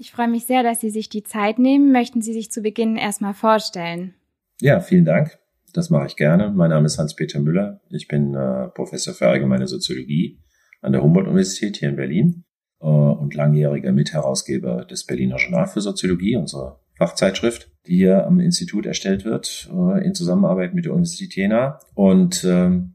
[0.00, 1.90] Ich freue mich sehr, dass Sie sich die Zeit nehmen.
[1.90, 4.14] Möchten Sie sich zu Beginn erstmal vorstellen?
[4.60, 5.38] Ja, vielen Dank.
[5.72, 6.52] Das mache ich gerne.
[6.54, 7.80] Mein Name ist Hans-Peter Müller.
[7.90, 10.38] Ich bin äh, Professor für allgemeine Soziologie
[10.82, 12.44] an der Humboldt-Universität hier in Berlin
[12.80, 18.86] äh, und langjähriger Mitherausgeber des Berliner Journal für Soziologie, unserer Fachzeitschrift, die hier am Institut
[18.86, 21.80] erstellt wird, äh, in Zusammenarbeit mit der Universität Jena.
[21.94, 22.94] Und ähm,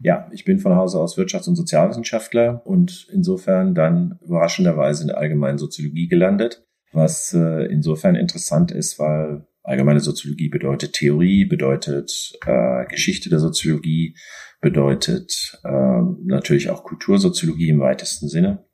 [0.00, 5.18] ja, ich bin von Hause aus Wirtschafts- und Sozialwissenschaftler und insofern dann überraschenderweise in der
[5.18, 12.86] allgemeinen Soziologie gelandet, was äh, insofern interessant ist, weil allgemeine Soziologie bedeutet Theorie, bedeutet äh,
[12.86, 14.16] Geschichte der Soziologie,
[14.60, 18.64] bedeutet äh, natürlich auch Kultursoziologie im weitesten Sinne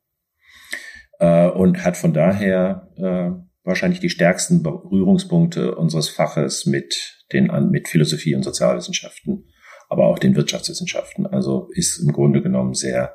[1.21, 3.31] äh, und hat von daher äh,
[3.67, 9.47] wahrscheinlich die stärksten Berührungspunkte unseres Faches mit den mit Philosophie und Sozialwissenschaften
[9.95, 11.25] aber auch den Wirtschaftswissenschaften.
[11.27, 13.15] Also ist im Grunde genommen sehr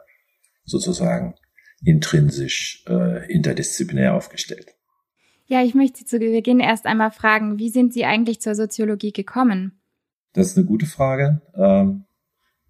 [0.63, 1.35] sozusagen
[1.83, 4.75] intrinsisch äh, interdisziplinär aufgestellt.
[5.45, 9.11] Ja, ich möchte Sie zu Beginn erst einmal fragen, wie sind Sie eigentlich zur Soziologie
[9.11, 9.81] gekommen?
[10.33, 12.05] Das ist eine gute Frage, ähm,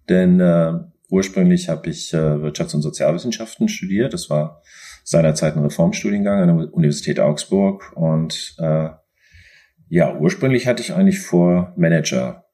[0.08, 0.72] denn äh,
[1.08, 4.12] ursprünglich habe ich äh, Wirtschafts- und Sozialwissenschaften studiert.
[4.12, 4.62] Das war
[5.04, 8.88] seinerzeit ein Reformstudiengang an der Universität Augsburg und äh,
[9.88, 12.49] ja, ursprünglich hatte ich eigentlich vor, Manager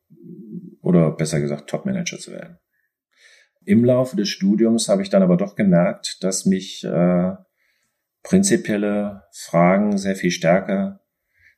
[0.86, 2.58] oder besser gesagt Topmanager zu werden.
[3.64, 7.32] Im Laufe des Studiums habe ich dann aber doch gemerkt, dass mich äh,
[8.22, 11.00] prinzipielle Fragen sehr viel stärker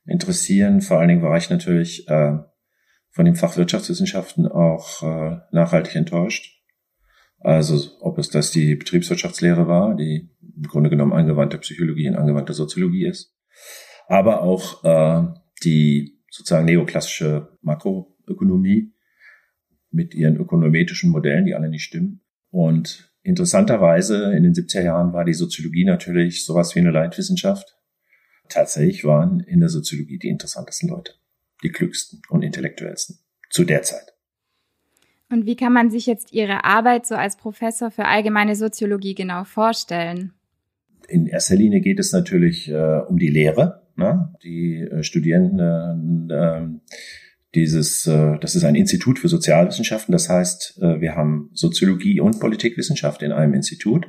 [0.05, 0.81] interessieren.
[0.81, 2.39] Vor allen Dingen war ich natürlich äh,
[3.11, 6.59] von dem Fach Wirtschaftswissenschaften auch äh, nachhaltig enttäuscht.
[7.39, 12.53] Also ob es das die Betriebswirtschaftslehre war, die im Grunde genommen angewandte Psychologie und angewandte
[12.53, 13.35] Soziologie ist,
[14.07, 15.27] aber auch äh,
[15.63, 18.91] die sozusagen neoklassische Makroökonomie,
[19.91, 22.21] mit ihren ökonometrischen Modellen, die alle nicht stimmen.
[22.51, 27.77] Und interessanterweise in den 70er Jahren war die Soziologie natürlich sowas wie eine Leitwissenschaft.
[28.47, 31.13] Tatsächlich waren in der Soziologie die interessantesten Leute,
[31.63, 33.19] die klügsten und intellektuellsten
[33.49, 34.13] zu der Zeit.
[35.31, 39.43] Und wie kann man sich jetzt Ihre Arbeit so als Professor für allgemeine Soziologie genau
[39.43, 40.33] vorstellen?
[41.07, 43.83] In erster Linie geht es natürlich äh, um die Lehre.
[43.95, 44.33] Ne?
[44.43, 46.67] Die äh, Studierenden äh,
[47.55, 50.11] dieses, äh, das ist ein Institut für Sozialwissenschaften.
[50.11, 54.07] Das heißt, äh, wir haben Soziologie und Politikwissenschaft in einem Institut.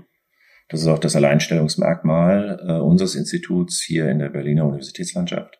[0.69, 5.59] Das ist auch das Alleinstellungsmerkmal äh, unseres Instituts hier in der Berliner Universitätslandschaft.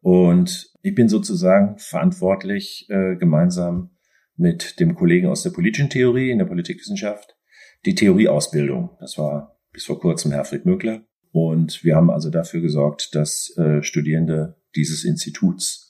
[0.00, 3.90] Und ich bin sozusagen verantwortlich, äh, gemeinsam
[4.36, 7.36] mit dem Kollegen aus der politischen Theorie in der Politikwissenschaft,
[7.84, 8.90] die Theorieausbildung.
[9.00, 11.04] Das war bis vor kurzem Herfried Mögler.
[11.32, 15.85] Und wir haben also dafür gesorgt, dass äh, Studierende dieses Instituts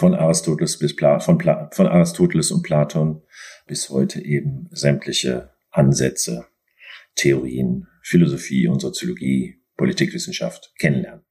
[0.00, 3.20] von Aristoteles bis Pla von, Pla von Aristoteles und Platon
[3.66, 6.46] bis heute eben sämtliche Ansätze,
[7.16, 11.22] Theorien, Philosophie und Soziologie, Politikwissenschaft kennenlernen.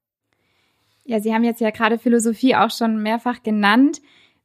[1.03, 4.02] Ja, Sie haben jetzt ja gerade Philosophie auch schon mehrfach genannt.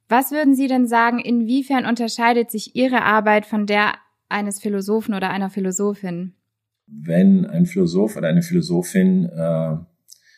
[0.09, 3.93] Was würden Sie denn sagen, inwiefern unterscheidet sich Ihre Arbeit von der
[4.31, 6.33] eines Philosophen oder einer Philosophin?
[6.87, 9.77] Wenn ein Philosoph oder eine Philosophin äh,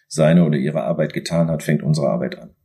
[0.09, 2.56] seine oder ihre Arbeit getan hat, fängt unsere Arbeit an.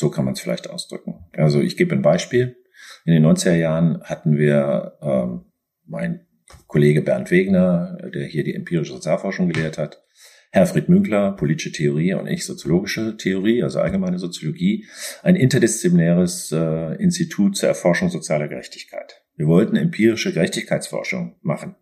[0.00, 1.26] So kann man es vielleicht ausdrücken.
[1.34, 2.56] Also ich gebe ein Beispiel.
[3.04, 5.42] In den 90er Jahren hatten wir ähm,
[5.84, 6.26] mein
[6.68, 10.02] Kollege Bernd Wegner, der hier die empirische Sozialforschung gelehrt hat,
[10.52, 14.86] Herfried Münkler, politische Theorie und ich, soziologische Theorie, also allgemeine Soziologie,
[15.22, 19.22] ein interdisziplinäres äh, Institut zur Erforschung sozialer Gerechtigkeit.
[19.36, 21.76] Wir wollten empirische Gerechtigkeitsforschung machen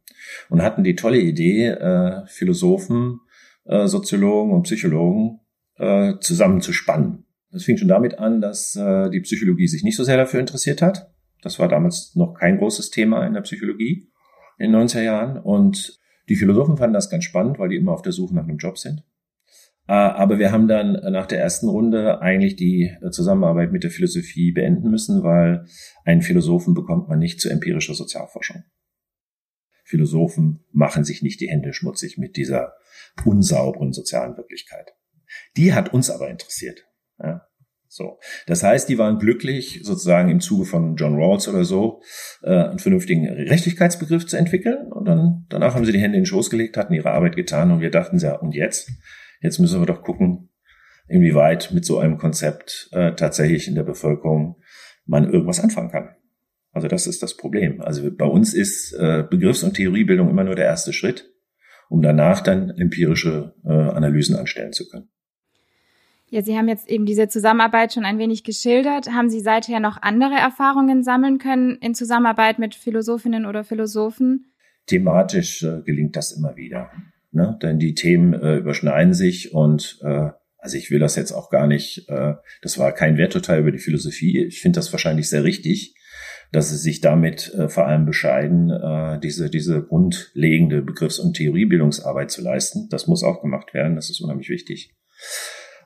[0.49, 3.21] und hatten die tolle Idee, äh, Philosophen,
[3.65, 5.39] äh, Soziologen und Psychologen
[5.77, 10.17] äh, zusammenzuspannen das fing schon damit an, dass äh, die Psychologie sich nicht so sehr
[10.17, 11.11] dafür interessiert hat.
[11.43, 14.11] Das war damals noch kein großes Thema in der Psychologie
[14.59, 15.39] in den 90er Jahren.
[15.39, 15.99] Und
[16.29, 18.77] die Philosophen fanden das ganz spannend, weil die immer auf der Suche nach einem Job
[18.77, 19.05] sind.
[19.87, 23.91] Äh, aber wir haben dann nach der ersten Runde eigentlich die äh, Zusammenarbeit mit der
[23.91, 25.65] Philosophie beenden müssen, weil
[26.05, 28.65] einen Philosophen bekommt man nicht zu empirischer Sozialforschung.
[29.85, 32.75] Philosophen machen sich nicht die Hände schmutzig mit dieser
[33.25, 34.93] unsauberen sozialen Wirklichkeit.
[35.57, 36.88] Die hat uns aber interessiert.
[37.23, 37.43] Ja,
[37.89, 38.19] so.
[38.47, 42.03] Das heißt, die waren glücklich, sozusagen im Zuge von John Rawls oder so,
[42.43, 44.93] äh, einen vernünftigen Gerechtigkeitsbegriff zu entwickeln.
[44.93, 47.71] Und dann, danach haben sie die Hände in den Schoß gelegt, hatten ihre Arbeit getan
[47.71, 48.91] und wir dachten, ja, und jetzt?
[49.41, 50.51] Jetzt müssen wir doch gucken,
[51.09, 54.57] inwieweit mit so einem Konzept äh, tatsächlich in der Bevölkerung
[55.07, 56.11] man irgendwas anfangen kann.
[56.73, 57.81] Also das ist das Problem.
[57.81, 61.33] Also bei uns ist äh, Begriffs- und Theoriebildung immer nur der erste Schritt,
[61.89, 65.09] um danach dann empirische äh, Analysen anstellen zu können.
[66.31, 69.11] Ja, Sie haben jetzt eben diese Zusammenarbeit schon ein wenig geschildert.
[69.13, 74.53] Haben Sie seither noch andere Erfahrungen sammeln können in Zusammenarbeit mit Philosophinnen oder Philosophen?
[74.87, 76.91] Thematisch äh, gelingt das immer wieder.
[77.31, 77.59] Ne?
[77.63, 81.67] Denn die Themen äh, überschneiden sich und äh, also ich will das jetzt auch gar
[81.67, 84.45] nicht, äh, das war kein Werturteil über die Philosophie.
[84.45, 85.95] Ich finde das wahrscheinlich sehr richtig,
[86.53, 92.31] dass sie sich damit äh, vor allem bescheiden, äh, diese, diese grundlegende Begriffs- und Theoriebildungsarbeit
[92.31, 92.89] zu leisten.
[92.91, 94.95] Das muss auch gemacht werden, das ist unheimlich wichtig.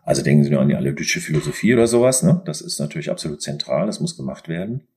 [0.02, 2.22] Also denken Sie nur an die analytische Philosophie oder sowas.
[2.22, 2.42] Ne?
[2.44, 4.88] Das ist natürlich absolut zentral, das muss gemacht werden.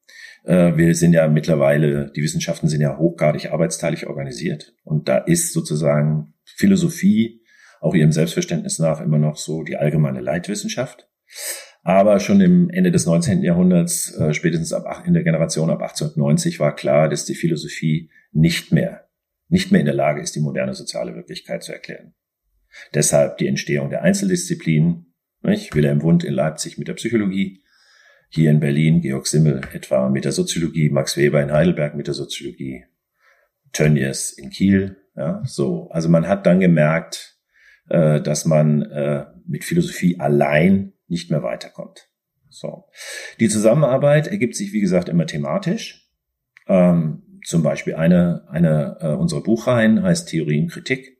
[0.44, 4.74] Äh, wir sind ja mittlerweile, die Wissenschaften sind ja hochgradig arbeitsteilig organisiert.
[4.84, 7.42] Und da ist sozusagen Philosophie
[7.82, 11.08] auch ihrem Selbstverständnis nach immer noch so die allgemeine Leitwissenschaft.
[11.84, 13.44] Aber schon im Ende des 19.
[13.44, 18.72] Jahrhunderts, äh, spätestens ab, in der Generation ab 1890, war klar, dass die Philosophie nicht
[18.72, 19.08] mehr,
[19.50, 22.16] nicht mehr in der Lage ist, die moderne soziale Wirklichkeit zu erklären.
[22.94, 25.14] Deshalb die Entstehung der Einzeldisziplinen.
[25.42, 25.76] Nicht?
[25.76, 27.64] Wilhelm Wundt in Leipzig mit der Psychologie,
[28.30, 32.14] hier in Berlin Georg Simmel etwa mit der Soziologie, Max Weber in Heidelberg mit der
[32.14, 32.86] Soziologie,
[33.72, 34.98] Tönnies in Kiel.
[35.16, 35.90] Ja, so.
[35.92, 37.38] Also man hat dann gemerkt,
[37.90, 42.10] äh, dass man äh, mit Philosophie allein nicht mehr weiterkommt.
[42.50, 42.86] So.
[43.40, 46.10] Die Zusammenarbeit ergibt sich, wie gesagt, immer thematisch.
[46.68, 51.15] Ähm, zum Beispiel eine, eine äh, unserer Buchreihen heißt Theorie und Kritik.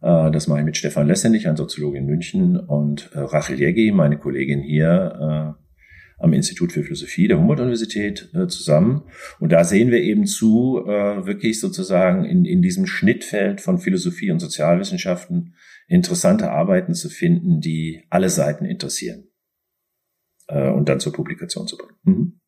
[0.00, 3.92] Äh, das mache ich mit Stefan Lessenich, ein Soziologe in München, und äh, Rachel Jeggi,
[3.92, 9.04] meine Kollegin hier äh, am Institut für Philosophie der Humboldt-Universität zusammen.
[9.38, 14.40] Und da sehen wir eben zu, wirklich sozusagen in, in diesem Schnittfeld von Philosophie und
[14.40, 15.54] Sozialwissenschaften
[15.86, 19.28] interessante Arbeiten zu finden, die alle Seiten interessieren
[20.48, 21.98] und dann zur Publikation zu bringen.
[22.02, 22.40] Mhm.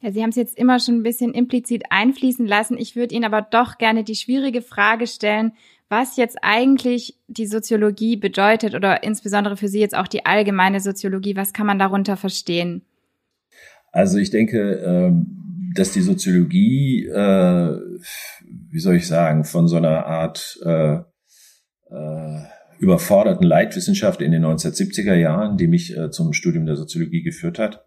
[0.00, 2.78] Ja, Sie haben es jetzt immer schon ein bisschen implizit einfließen lassen.
[2.78, 5.52] Ich würde Ihnen aber doch gerne die schwierige Frage stellen,
[5.88, 11.36] was jetzt eigentlich die Soziologie bedeutet oder insbesondere für Sie jetzt auch die allgemeine Soziologie.
[11.36, 12.82] Was kann man darunter verstehen?
[13.92, 17.78] Also ich denke, ähm, dass die Soziologie, äh,
[18.70, 20.96] wie soll ich sagen, von so einer Art äh,
[21.90, 22.42] äh,
[22.78, 27.85] überforderten Leitwissenschaft in den 1970er Jahren, die mich zum Studium der Soziologie geführt hat,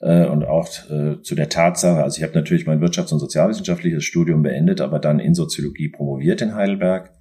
[0.00, 4.04] äh, und auch äh, zu der Tatsache, also ich habe natürlich mein wirtschafts- und sozialwissenschaftliches
[4.04, 7.12] Studium beendet, aber dann in Soziologie promoviert in Heidelberg.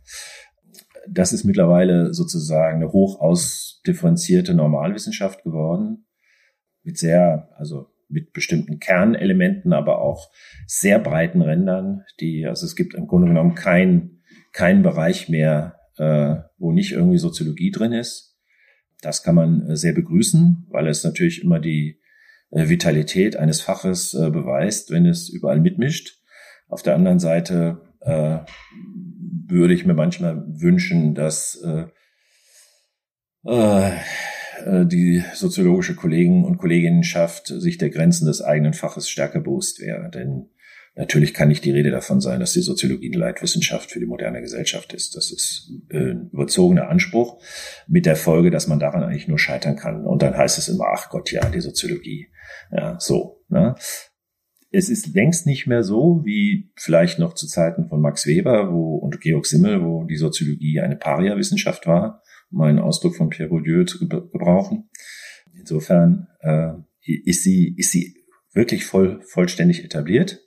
[1.07, 6.05] Das ist mittlerweile sozusagen eine hoch ausdifferenzierte Normalwissenschaft geworden,
[6.83, 10.29] mit sehr, also mit bestimmten Kernelementen, aber auch
[10.65, 16.37] sehr breiten Rändern, die, also es gibt im Grunde genommen keinen kein Bereich mehr, äh,
[16.57, 18.37] wo nicht irgendwie Soziologie drin ist.
[19.01, 21.98] Das kann man äh, sehr begrüßen, weil es natürlich immer die
[22.51, 26.19] Vitalität eines Faches äh, beweist, wenn es überall mitmischt.
[26.67, 28.39] Auf der anderen Seite äh,
[29.47, 31.85] würde ich mir manchmal wünschen, dass äh,
[33.45, 33.91] äh,
[34.65, 40.09] äh, die soziologische Kollegen und Kolleginnenschaft sich der Grenzen des eigenen Faches stärker bewusst wäre.
[40.09, 40.49] Denn
[40.99, 44.41] Natürlich kann nicht die Rede davon sein, dass die Soziologie eine Leitwissenschaft für die moderne
[44.41, 45.15] Gesellschaft ist.
[45.15, 47.41] Das ist äh, ein überzogener Anspruch
[47.87, 50.05] mit der Folge, dass man daran eigentlich nur scheitern kann.
[50.05, 52.27] Und dann heißt es immer, ach Gott, ja, die Soziologie.
[52.69, 53.45] Ja, so.
[53.47, 53.75] Ne?
[54.71, 58.97] Es ist längst nicht mehr so, wie vielleicht noch zu Zeiten von Max Weber wo,
[58.97, 63.85] und Georg Simmel, wo die Soziologie eine Paria-Wissenschaft war, um einen Ausdruck von Pierre Bourdieu
[63.85, 64.89] zu gebrauchen.
[65.57, 66.73] Insofern äh,
[67.05, 68.15] ist sie, ist sie
[68.51, 70.41] wirklich voll, vollständig etabliert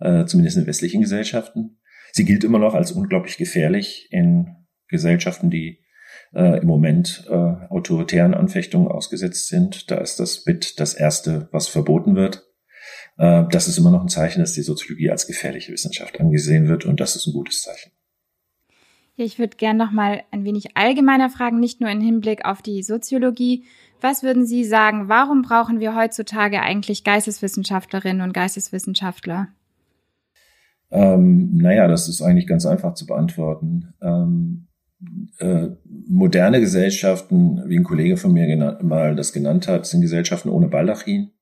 [0.00, 1.78] äh, zumindest in westlichen Gesellschaften.
[2.12, 4.54] Sie gilt immer noch als unglaublich gefährlich in
[4.88, 5.84] Gesellschaften, die
[6.34, 9.90] äh, im Moment äh, autoritären Anfechtungen ausgesetzt sind.
[9.90, 12.44] Da ist das mit das Erste, was verboten wird.
[13.18, 16.84] Äh, das ist immer noch ein Zeichen, dass die Soziologie als gefährliche Wissenschaft angesehen wird
[16.84, 17.92] und das ist ein gutes Zeichen.
[19.16, 22.82] Ich würde gerne noch mal ein wenig allgemeiner fragen, nicht nur im Hinblick auf die
[22.82, 23.64] Soziologie.
[24.00, 29.48] Was würden Sie sagen, warum brauchen wir heutzutage eigentlich Geisteswissenschaftlerinnen und Geisteswissenschaftler?
[30.94, 33.94] Ähm, naja, das ist eigentlich ganz einfach zu beantworten.
[34.00, 34.68] Ähm,
[35.38, 35.70] äh,
[36.08, 41.32] moderne Gesellschaften, wie ein Kollege von mir mal das genannt hat, sind Gesellschaften ohne Baldachin.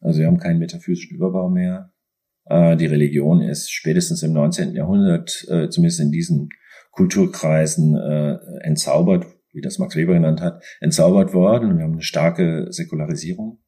[0.00, 1.92] Also wir haben keinen metaphysischen Überbau mehr.
[2.44, 4.76] Äh, die Religion ist spätestens im 19.
[4.76, 6.50] Jahrhundert, äh, zumindest in diesen
[6.92, 11.76] Kulturkreisen, äh, entzaubert, wie das Max Weber genannt hat, entzaubert worden.
[11.78, 13.58] Wir haben eine starke Säkularisierung.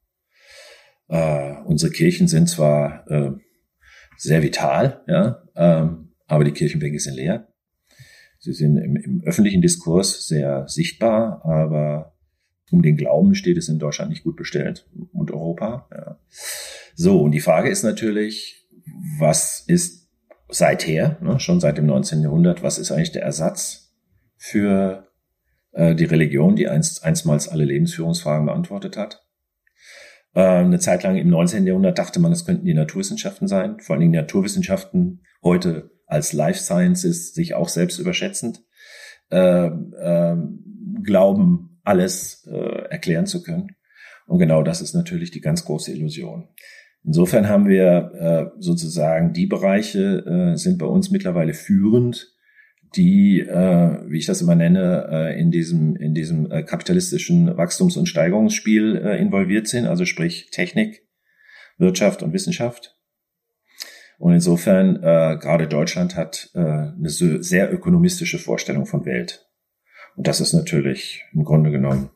[1.08, 3.32] Äh, unsere Kirchen sind zwar äh,
[4.16, 7.48] sehr vital, ja, ähm, aber die Kirchenbänke sind leer.
[8.38, 12.16] Sie sind im, im öffentlichen Diskurs sehr sichtbar, aber
[12.70, 15.88] um den Glauben steht es in Deutschland nicht gut bestellt und Europa.
[15.92, 16.18] Ja.
[16.94, 18.66] So, und die Frage ist natürlich,
[19.18, 20.08] was ist
[20.48, 22.22] seither, ne, schon seit dem 19.
[22.22, 23.94] Jahrhundert, was ist eigentlich der Ersatz
[24.36, 25.08] für
[25.72, 29.25] äh, die Religion, die einst, einstmals alle Lebensführungsfragen beantwortet hat?
[30.36, 31.66] Äh, eine Zeit lang im 19.
[31.66, 36.60] Jahrhundert dachte man, es könnten die Naturwissenschaften sein, vor allen Dingen Naturwissenschaften heute als Life
[36.60, 38.62] Sciences sich auch selbst überschätzend
[39.30, 40.36] äh, äh,
[41.02, 43.76] glauben, alles äh, erklären zu können.
[44.26, 46.48] Und genau das ist natürlich die ganz große Illusion.
[47.02, 52.35] Insofern haben wir äh, sozusagen die Bereiche äh, sind bei uns mittlerweile führend,
[52.96, 57.96] die, äh, wie ich das immer nenne, äh, in diesem in diesem äh, kapitalistischen Wachstums-
[57.96, 61.06] und Steigerungsspiel äh, involviert sind, also sprich Technik,
[61.78, 62.96] Wirtschaft und Wissenschaft.
[64.18, 69.46] Und insofern äh, gerade Deutschland hat äh, eine sehr ökonomistische Vorstellung von Welt.
[70.16, 72.10] Und das ist natürlich im Grunde genommen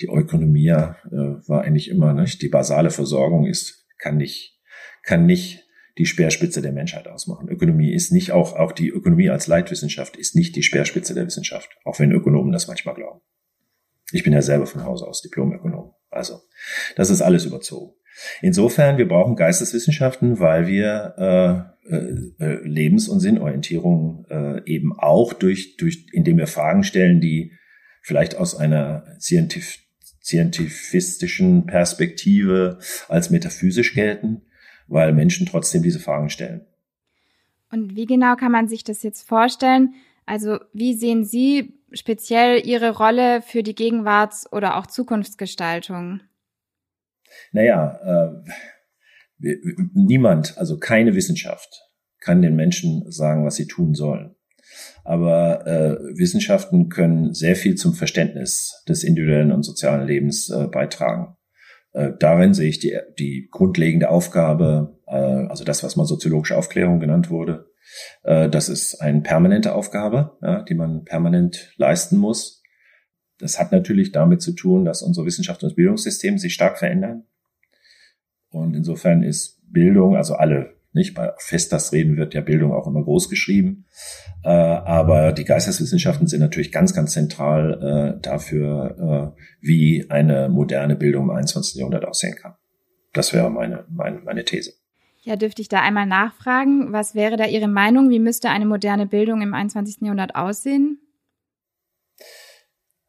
[0.00, 4.60] die Ökonomie äh, war eigentlich immer nicht die basale Versorgung ist kann nicht,
[5.04, 5.64] kann nicht
[5.98, 7.48] die Speerspitze der Menschheit ausmachen.
[7.48, 11.70] Ökonomie ist nicht auch, auch die Ökonomie als Leitwissenschaft ist nicht die Speerspitze der Wissenschaft,
[11.84, 13.20] auch wenn Ökonomen das manchmal glauben.
[14.12, 15.94] Ich bin ja selber von Hause aus Diplomökonom.
[16.10, 16.40] Also,
[16.96, 17.94] das ist alles überzogen.
[18.42, 21.94] Insofern, wir brauchen Geisteswissenschaften, weil wir äh,
[22.44, 27.52] äh, Lebens- und Sinnorientierung äh, eben auch durch, durch, indem wir Fragen stellen, die
[28.02, 29.78] vielleicht aus einer Scientif
[30.24, 34.42] scientifistischen Perspektive als metaphysisch gelten,
[34.88, 36.66] weil Menschen trotzdem diese Fragen stellen.
[37.70, 39.94] Und wie genau kann man sich das jetzt vorstellen?
[40.26, 46.20] Also wie sehen Sie speziell Ihre Rolle für die Gegenwarts- oder auch Zukunftsgestaltung?
[47.52, 48.42] Naja,
[49.40, 49.54] äh,
[49.94, 51.82] niemand, also keine Wissenschaft
[52.20, 54.36] kann den Menschen sagen, was sie tun sollen.
[55.04, 61.36] Aber äh, Wissenschaften können sehr viel zum Verständnis des individuellen und sozialen Lebens äh, beitragen.
[61.92, 67.00] Äh, darin sehe ich die, die grundlegende Aufgabe, äh, also das, was mal soziologische Aufklärung
[67.00, 67.70] genannt wurde.
[68.22, 72.62] Äh, das ist eine permanente Aufgabe, ja, die man permanent leisten muss.
[73.38, 77.24] Das hat natürlich damit zu tun, dass unsere Wissenschafts- und Bildungssysteme sich stark verändern.
[78.50, 81.14] Und insofern ist Bildung, also alle nicht?
[81.14, 83.86] Bei Festas reden wird ja Bildung auch immer groß geschrieben.
[84.44, 90.96] Äh, aber die Geisteswissenschaften sind natürlich ganz, ganz zentral äh, dafür, äh, wie eine moderne
[90.96, 91.76] Bildung im 21.
[91.76, 92.54] Jahrhundert aussehen kann.
[93.12, 94.72] Das wäre meine, meine, meine These.
[95.24, 98.10] Ja, dürfte ich da einmal nachfragen, was wäre da Ihre Meinung?
[98.10, 99.98] Wie müsste eine moderne Bildung im 21.
[100.00, 100.98] Jahrhundert aussehen?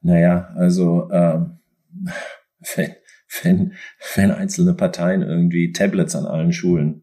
[0.01, 1.59] Naja, also ähm,
[2.75, 2.95] wenn,
[3.41, 3.73] wenn,
[4.15, 7.02] wenn einzelne Parteien irgendwie Tablets an allen Schulen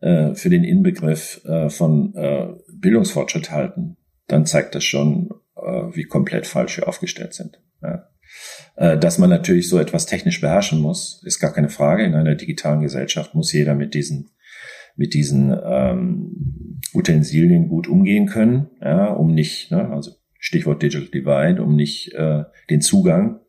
[0.00, 5.60] äh, für den Inbegriff äh, von äh, Bildungsfortschritt halten, dann zeigt das schon, äh,
[5.92, 7.60] wie komplett falsch wir aufgestellt sind.
[7.82, 8.08] Ja.
[8.76, 12.04] Äh, dass man natürlich so etwas technisch beherrschen muss, ist gar keine Frage.
[12.04, 14.30] In einer digitalen Gesellschaft muss jeder mit diesen
[14.96, 21.62] mit diesen ähm, Utensilien gut umgehen können, ja, um nicht, ne, also Stichwort Digital Divide,
[21.62, 23.40] um nicht äh, den Zugang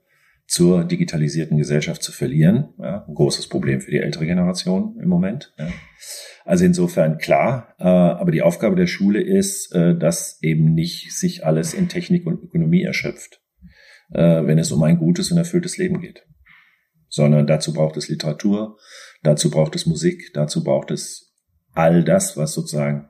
[0.52, 2.74] zur digitalisierten Gesellschaft zu verlieren.
[2.78, 5.54] Ja, ein großes Problem für die ältere Generation im Moment.
[5.58, 5.70] Ja.
[6.44, 11.46] Also insofern klar, äh, aber die Aufgabe der Schule ist, äh, dass eben nicht sich
[11.46, 13.42] alles in Technik und Ökonomie erschöpft,
[14.14, 16.26] äh, wenn es um ein gutes und erfülltes Leben geht.
[17.08, 18.78] Sondern dazu braucht es Literatur,
[19.24, 21.34] dazu braucht es Musik, dazu braucht es
[21.72, 23.10] all das, was sozusagen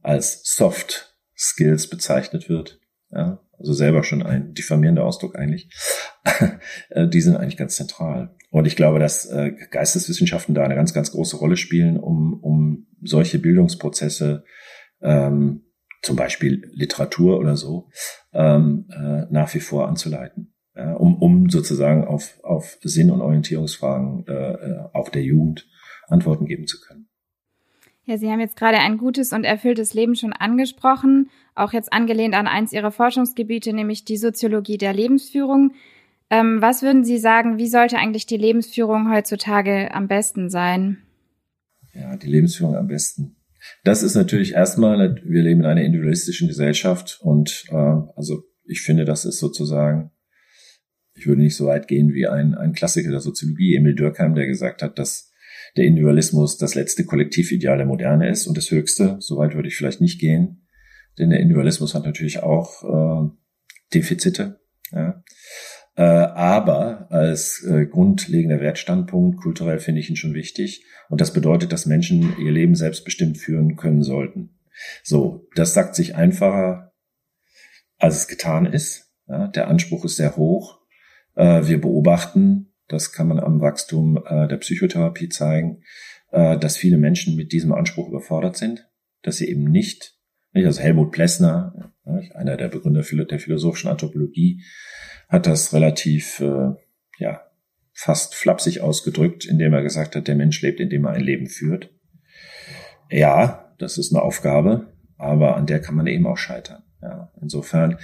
[0.00, 2.78] als Soft Skills bezeichnet wird.
[3.10, 5.68] Ja, also selber schon ein diffamierender Ausdruck eigentlich.
[6.94, 8.34] die sind eigentlich ganz zentral.
[8.50, 12.86] Und ich glaube, dass äh, Geisteswissenschaften da eine ganz, ganz große Rolle spielen, um, um
[13.02, 14.44] solche Bildungsprozesse,
[15.02, 15.64] ähm,
[16.02, 17.88] zum Beispiel Literatur oder so,
[18.32, 20.54] ähm, äh, nach wie vor anzuleiten.
[20.74, 25.66] Ja, um, um sozusagen auf, auf Sinn- und Orientierungsfragen äh, äh, auch der Jugend
[26.06, 27.07] Antworten geben zu können.
[28.08, 32.34] Ja, Sie haben jetzt gerade ein gutes und erfülltes Leben schon angesprochen, auch jetzt angelehnt
[32.34, 35.74] an eins Ihrer Forschungsgebiete, nämlich die Soziologie der Lebensführung.
[36.30, 41.02] Ähm, was würden Sie sagen, wie sollte eigentlich die Lebensführung heutzutage am besten sein?
[41.92, 43.36] Ja, die Lebensführung am besten.
[43.84, 47.74] Das ist natürlich erstmal, wir leben in einer individualistischen Gesellschaft und äh,
[48.16, 50.12] also ich finde, das ist sozusagen,
[51.12, 54.46] ich würde nicht so weit gehen wie ein, ein Klassiker der Soziologie, Emil Dürkheim, der
[54.46, 55.27] gesagt hat, dass
[55.78, 59.16] der Individualismus das letzte Kollektivideal der Moderne ist und das höchste.
[59.20, 60.66] Soweit würde ich vielleicht nicht gehen,
[61.18, 63.30] denn der Individualismus hat natürlich auch äh,
[63.94, 64.60] Defizite.
[64.90, 65.22] Ja.
[65.96, 70.84] Äh, aber als äh, grundlegender Wertstandpunkt, kulturell finde ich ihn schon wichtig.
[71.08, 74.58] Und das bedeutet, dass Menschen ihr Leben selbstbestimmt führen können sollten.
[75.02, 76.92] So, das sagt sich einfacher,
[77.98, 79.12] als es getan ist.
[79.28, 80.80] Ja, der Anspruch ist sehr hoch.
[81.34, 85.82] Äh, wir beobachten, das kann man am Wachstum äh, der Psychotherapie zeigen,
[86.30, 88.88] äh, dass viele Menschen mit diesem Anspruch überfordert sind,
[89.22, 90.16] dass sie eben nicht,
[90.52, 91.92] nicht also Helmut Plessner,
[92.34, 94.62] einer der Begründer der philosophischen Anthropologie,
[95.28, 96.70] hat das relativ, äh,
[97.18, 97.42] ja,
[97.92, 101.90] fast flapsig ausgedrückt, indem er gesagt hat, der Mensch lebt, indem er ein Leben führt.
[103.10, 106.84] Ja, das ist eine Aufgabe, aber an der kann man eben auch scheitern.
[107.02, 107.98] Ja, insofern,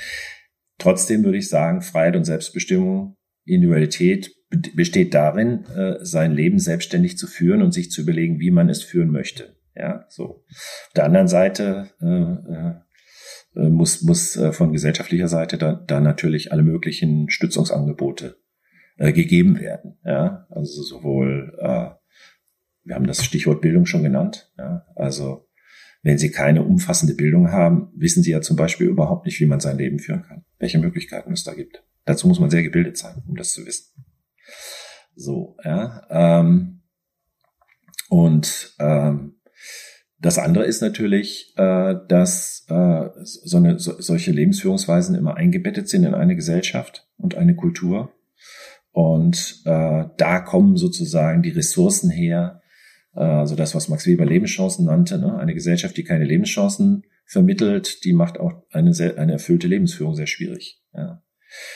[0.78, 7.26] trotzdem würde ich sagen, Freiheit und Selbstbestimmung, Individualität besteht darin, äh, sein Leben selbstständig zu
[7.26, 9.56] führen und sich zu überlegen, wie man es führen möchte.
[9.75, 10.44] Ja, so.
[10.49, 16.52] Auf der anderen Seite äh, äh, muss, muss äh, von gesellschaftlicher Seite da, da natürlich
[16.52, 18.37] alle möglichen Stützungsangebote
[18.96, 19.99] äh, gegeben werden.
[20.04, 21.90] Ja, also sowohl, äh,
[22.84, 24.52] wir haben das Stichwort Bildung schon genannt.
[24.58, 25.49] Ja, also
[26.02, 29.61] wenn Sie keine umfassende Bildung haben, wissen Sie ja zum Beispiel überhaupt nicht, wie man
[29.61, 31.82] sein Leben führen kann, welche Möglichkeiten es da gibt.
[32.04, 34.04] Dazu muss man sehr gebildet sein, um das zu wissen.
[35.16, 36.06] So, ja.
[36.10, 36.82] Ähm,
[38.08, 39.36] und ähm,
[40.20, 46.04] das andere ist natürlich, äh, dass äh, so eine, so, solche Lebensführungsweisen immer eingebettet sind
[46.04, 48.12] in eine Gesellschaft und eine Kultur.
[48.92, 52.62] Und äh, da kommen sozusagen die Ressourcen her,
[53.14, 55.18] äh, also das, was Max Weber Lebenschancen nannte.
[55.18, 55.36] Ne?
[55.36, 60.26] Eine Gesellschaft, die keine Lebenschancen vermittelt, die macht auch eine, sehr, eine erfüllte Lebensführung sehr
[60.26, 60.80] schwierig.
[60.94, 61.23] Ja.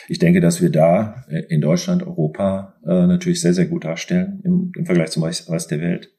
[0.07, 4.41] Ich denke, dass wir da äh, in Deutschland, Europa äh, natürlich sehr, sehr gut darstellen
[4.43, 6.11] im, im Vergleich zum Rest der Welt,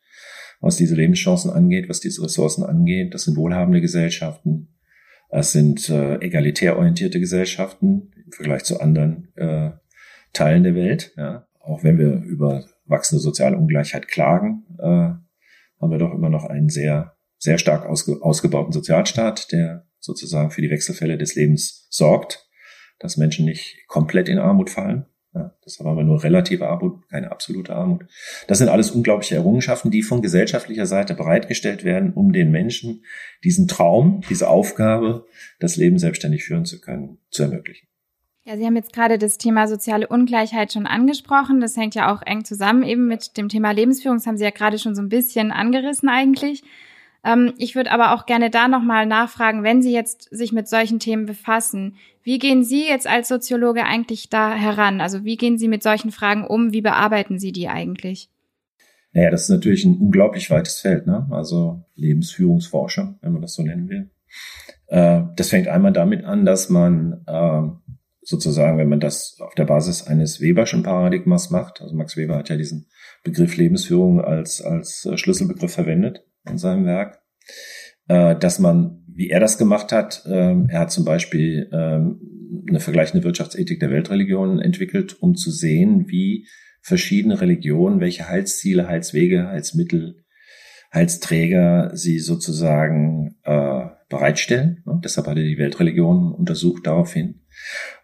[0.60, 3.14] was diese Lebenschancen angeht, was diese Ressourcen angeht.
[3.14, 4.68] Das sind wohlhabende Gesellschaften.
[5.30, 9.70] Es sind äh, egalitär orientierte Gesellschaften im Vergleich zu anderen äh,
[10.32, 11.12] Teilen der Welt.
[11.16, 11.46] Ja.
[11.60, 16.68] Auch wenn wir über wachsende soziale Ungleichheit klagen, äh, haben wir doch immer noch einen
[16.68, 22.49] sehr, sehr stark ausge ausgebauten Sozialstaat, der sozusagen für die Wechselfälle des Lebens sorgt,
[23.00, 25.06] dass Menschen nicht komplett in Armut fallen.
[25.34, 28.04] Ja, deshalb haben wir nur relative Armut, keine absolute Armut.
[28.48, 33.04] Das sind alles unglaubliche Errungenschaften, die von gesellschaftlicher Seite bereitgestellt werden, um den Menschen
[33.44, 35.26] diesen Traum, diese Aufgabe,
[35.60, 37.86] das Leben selbstständig führen zu können, zu ermöglichen.
[38.44, 41.60] Ja, Sie haben jetzt gerade das Thema soziale Ungleichheit schon angesprochen.
[41.60, 44.18] Das hängt ja auch eng zusammen eben mit dem Thema Lebensführung.
[44.18, 46.64] Das haben Sie ja gerade schon so ein bisschen angerissen eigentlich.
[47.24, 50.98] Ähm, ich würde aber auch gerne da nochmal nachfragen, wenn Sie jetzt sich mit solchen
[50.98, 55.00] Themen befassen, wie gehen Sie jetzt als Soziologe eigentlich da heran?
[55.00, 56.72] Also wie gehen Sie mit solchen Fragen um?
[56.72, 58.28] Wie bearbeiten Sie die eigentlich?
[59.12, 61.26] Naja, das ist natürlich ein unglaublich weites Feld, ne?
[61.30, 64.10] Also Lebensführungsforschung, wenn man das so nennen will.
[64.86, 67.62] Äh, das fängt einmal damit an, dass man äh,
[68.22, 72.50] sozusagen, wenn man das auf der Basis eines Weberschen Paradigmas macht, also Max Weber hat
[72.50, 72.86] ja diesen
[73.24, 77.20] Begriff Lebensführung als, als äh, Schlüsselbegriff verwendet in seinem Werk,
[78.08, 82.20] äh, dass man, wie er das gemacht hat, ähm, er hat zum Beispiel ähm,
[82.68, 86.46] eine vergleichende Wirtschaftsethik der Weltreligionen entwickelt, um zu sehen, wie
[86.82, 90.24] verschiedene Religionen, welche Heilsziele, Heilswege, Heilsmittel,
[90.92, 94.82] Heilsträger sie sozusagen äh, bereitstellen.
[95.04, 97.42] Deshalb hat er die Weltreligionen untersucht daraufhin.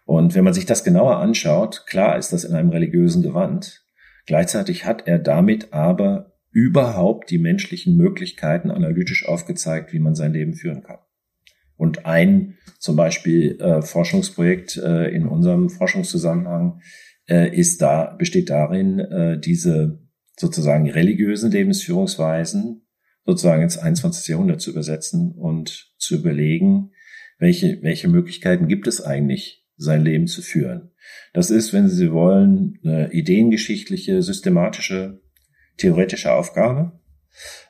[0.05, 3.83] Und wenn man sich das genauer anschaut, klar ist das in einem religiösen Gewand.
[4.25, 10.55] Gleichzeitig hat er damit aber überhaupt die menschlichen Möglichkeiten analytisch aufgezeigt, wie man sein Leben
[10.55, 10.97] führen kann.
[11.75, 16.81] Und ein zum Beispiel äh, Forschungsprojekt äh, in unserem Forschungszusammenhang
[17.29, 19.99] äh, ist da, besteht darin, äh, diese
[20.35, 22.87] sozusagen religiösen Lebensführungsweisen
[23.23, 24.27] sozusagen ins 21.
[24.27, 26.89] Jahrhundert zu übersetzen und zu überlegen,
[27.37, 30.89] welche, welche Möglichkeiten gibt es eigentlich, sein Leben zu führen.
[31.33, 35.21] Das ist, wenn Sie wollen, eine ideengeschichtliche, systematische,
[35.77, 36.99] theoretische Aufgabe.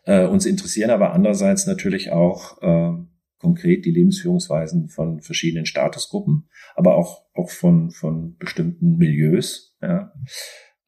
[0.05, 2.93] Äh, uns interessieren aber andererseits natürlich auch äh,
[3.39, 9.75] konkret die Lebensführungsweisen von verschiedenen Statusgruppen, aber auch, auch von, von bestimmten Milieus.
[9.81, 10.13] Ja.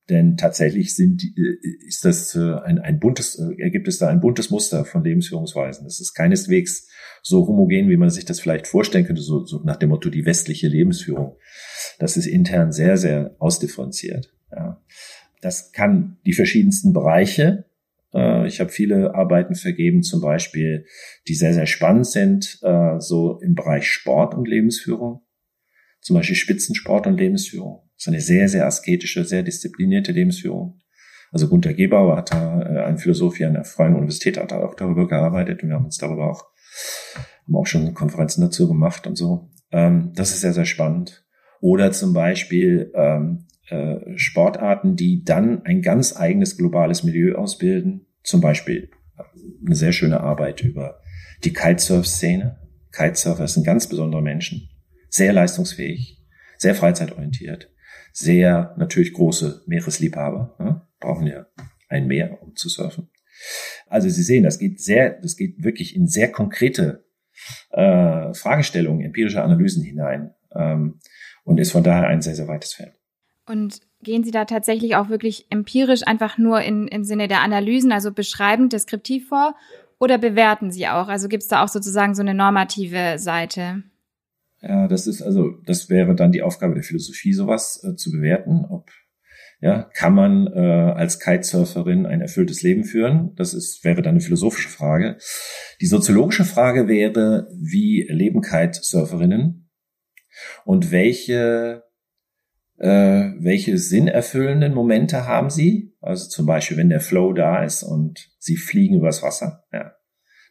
[0.09, 4.21] Denn tatsächlich sind, äh, ist das äh, ein, ein buntes, äh, gibt es da ein
[4.21, 5.85] buntes Muster von Lebensführungsweisen.
[5.85, 6.89] Es ist keineswegs
[7.21, 10.25] so homogen, wie man sich das vielleicht vorstellen könnte, so, so nach dem Motto die
[10.25, 11.37] westliche Lebensführung.
[11.99, 14.33] Das ist intern sehr, sehr ausdifferenziert.
[14.51, 14.81] Ja.
[15.41, 17.65] Das kann die verschiedensten Bereiche.
[18.11, 20.85] Ich habe viele Arbeiten vergeben, zum Beispiel,
[21.27, 22.59] die sehr, sehr spannend sind,
[22.97, 25.21] so im Bereich Sport und Lebensführung.
[26.01, 30.79] Zum Beispiel Spitzensport und Lebensführung das ist eine sehr, sehr asketische, sehr disziplinierte Lebensführung.
[31.33, 34.61] Also Gunter Gebauer hat da, äh, ein Philosoph hier an der Freien Universität, hat da
[34.61, 36.45] auch darüber gearbeitet und wir haben uns darüber auch,
[37.45, 39.49] haben auch schon Konferenzen dazu gemacht und so.
[39.73, 41.25] Ähm, das ist sehr, sehr spannend.
[41.59, 48.07] Oder zum Beispiel ähm, äh, Sportarten, die dann ein ganz eigenes globales Milieu ausbilden.
[48.23, 48.89] Zum Beispiel
[49.65, 51.01] eine sehr schöne Arbeit über
[51.43, 52.59] die Kitesurf-Szene.
[52.91, 54.69] Kitesurfer sind ganz besondere Menschen
[55.09, 56.21] sehr leistungsfähig,
[56.57, 57.71] sehr freizeitorientiert,
[58.13, 60.87] sehr natürlich große Meeresliebhaber, ne?
[60.99, 61.47] brauchen ja
[61.87, 63.09] ein Meer, um zu surfen.
[63.87, 67.05] Also Sie sehen, das geht sehr, das geht wirklich in sehr konkrete
[67.71, 70.99] äh, Fragestellungen, empirische Analysen hinein ähm,
[71.43, 72.98] und ist von daher ein sehr, sehr weites Feld.
[73.49, 77.91] Und gehen Sie da tatsächlich auch wirklich empirisch einfach nur in, im Sinne der Analysen,
[77.91, 79.55] also beschreibend, deskriptiv vor,
[79.99, 81.07] oder bewerten Sie auch?
[81.07, 83.81] Also gibt es da auch sozusagen so eine normative Seite?
[84.61, 88.65] Ja, das ist also, das wäre dann die Aufgabe der Philosophie, sowas äh, zu bewerten,
[88.69, 88.91] ob
[89.61, 93.33] ja, kann man äh, als Kitesurferin ein erfülltes Leben führen?
[93.35, 95.17] Das ist, wäre dann eine philosophische Frage.
[95.81, 99.69] Die soziologische Frage wäre, wie leben Kitesurferinnen
[100.65, 101.88] und welche
[102.79, 105.95] äh, welche sinnerfüllenden Momente haben sie?
[106.01, 109.93] Also zum Beispiel, wenn der Flow da ist und sie fliegen übers Wasser, ja,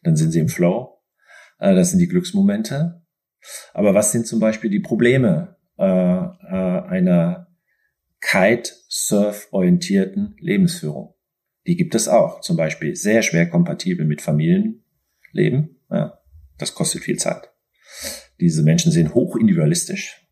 [0.03, 1.01] dann sind sie im Flow.
[1.59, 3.03] Äh, das sind die Glücksmomente.
[3.73, 7.47] Aber was sind zum Beispiel die Probleme äh, äh, einer
[8.19, 11.15] Kite-Surf-orientierten Lebensführung.
[11.65, 12.41] Die gibt es auch.
[12.41, 15.79] Zum Beispiel sehr schwer kompatibel mit Familienleben.
[15.89, 16.19] Ja,
[16.57, 17.49] das kostet viel Zeit.
[18.41, 20.27] Diese Menschen sind hoch individualistisch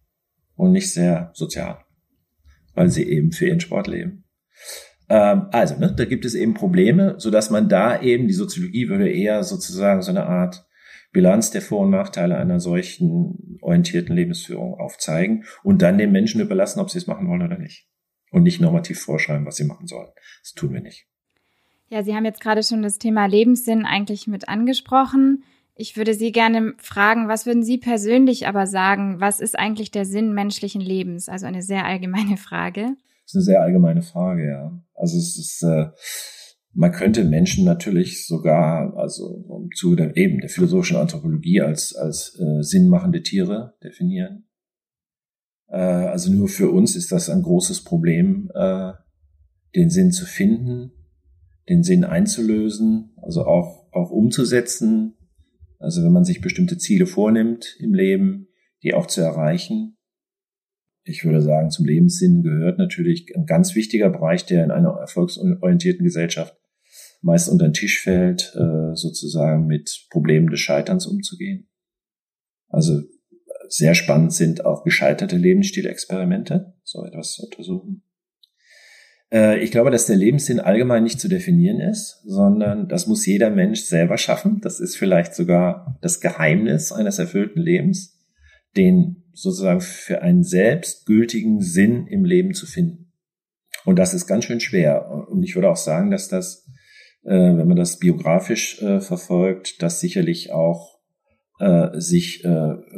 [0.56, 1.86] und nicht sehr sozial,
[2.78, 4.24] weil sie eben für ihren Sport leben.
[5.10, 8.88] Ähm, also, ne, da gibt es eben Probleme, so dass man da eben, die Soziologie
[8.88, 10.68] würde eher sozusagen so eine Art
[11.12, 16.80] Bilanz der Vor- und Nachteile einer solchen orientierten Lebensführung aufzeigen und dann den Menschen überlassen,
[16.80, 17.88] ob sie es machen wollen oder nicht.
[18.30, 20.10] Und nicht normativ vorschreiben, was sie machen sollen.
[20.44, 21.08] Das tun wir nicht.
[21.90, 25.44] Ja, Sie haben jetzt gerade schon das Thema Lebenssinn eigentlich mit angesprochen.
[25.80, 30.06] Ich würde Sie gerne fragen, was würden Sie persönlich aber sagen, was ist eigentlich der
[30.06, 31.30] Sinn menschlichen Lebens?
[31.30, 32.96] Also eine sehr allgemeine Frage.
[33.24, 34.84] Das ist eine sehr allgemeine Frage, ja.
[34.96, 35.88] Also es ist, äh,
[36.74, 42.40] man könnte Menschen natürlich sogar, also im Zuge der, eben der philosophischen Anthropologie als, als
[42.40, 44.48] äh, sinnmachende Tiere definieren.
[45.68, 48.94] Äh, also nur für uns ist das ein großes Problem, äh,
[49.76, 50.92] den Sinn zu finden,
[51.70, 55.14] den Sinn einzulösen, also auch, auch umzusetzen.
[55.80, 58.48] Also wenn man sich bestimmte Ziele vornimmt im Leben,
[58.84, 59.98] die auch zu erreichen.
[61.04, 66.04] Ich würde sagen, zum Lebenssinn gehört natürlich ein ganz wichtiger Bereich, der in einer erfolgsorientierten
[66.04, 66.58] Gesellschaft
[67.22, 71.70] meist unter den Tisch fällt, äh, sozusagen mit Problemen des Scheiterns umzugehen.
[72.68, 73.02] Also
[73.70, 78.04] sehr spannend sind auch gescheiterte Lebensstilexperimente, so etwas zu untersuchen.
[79.32, 83.50] Äh, ich glaube, dass der Lebenssinn allgemein nicht zu definieren ist, sondern das muss jeder
[83.50, 84.60] Mensch selber schaffen.
[84.62, 88.20] Das ist vielleicht sogar das Geheimnis eines erfüllten Lebens,
[88.76, 93.12] den sozusagen für einen selbst gültigen Sinn im Leben zu finden.
[93.86, 95.28] Und das ist ganz schön schwer.
[95.30, 96.66] Und ich würde auch sagen, dass das
[97.24, 100.96] äh, wenn man das biografisch äh, verfolgt, das sicherlich auch
[101.94, 102.46] sich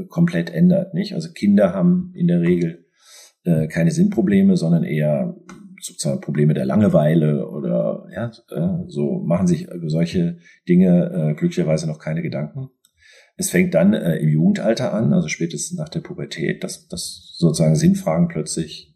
[0.10, 0.94] komplett ändert.
[0.94, 1.14] Nicht?
[1.14, 2.88] Also Kinder haben in der Regel
[3.46, 5.34] keine Sinnprobleme, sondern eher
[5.82, 11.88] sozusagen Probleme der Langeweile oder ja, äh, so machen sich über solche Dinge äh, glücklicherweise
[11.88, 12.70] noch keine Gedanken.
[13.38, 17.76] Es fängt dann äh, im Jugendalter an, also spätestens nach der Pubertät, dass, dass sozusagen
[17.76, 18.94] Sinnfragen plötzlich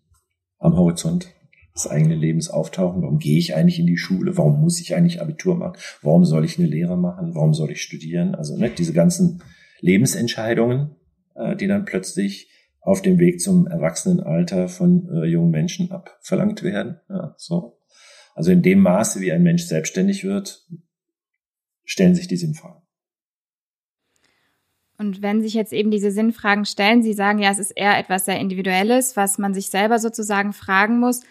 [0.59, 1.29] am Horizont
[1.75, 3.01] des eigenen Lebens auftauchen.
[3.01, 4.37] Warum gehe ich eigentlich in die Schule?
[4.37, 5.77] Warum muss ich eigentlich Abitur machen?
[6.01, 7.33] Warum soll ich eine Lehre machen?
[7.35, 8.35] Warum soll ich studieren?
[8.35, 9.41] Also ne, diese ganzen
[9.79, 10.91] Lebensentscheidungen,
[11.35, 12.49] äh, die dann plötzlich
[12.83, 16.99] auf dem Weg zum Erwachsenenalter von äh, jungen Menschen abverlangt werden.
[17.09, 17.79] Ja, so.
[18.35, 20.67] Also in dem Maße, wie ein Mensch selbstständig wird,
[21.85, 22.81] stellen sich die Sinnfragen.
[24.97, 28.25] Und wenn sich jetzt eben diese Sinnfragen stellen, Sie sagen ja, es ist eher etwas
[28.25, 31.21] sehr Individuelles, was man sich selber sozusagen fragen muss.